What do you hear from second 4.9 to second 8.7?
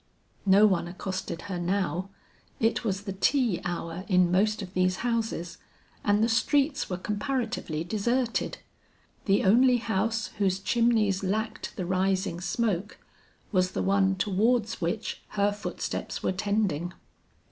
houses and the streets were comparatively deserted.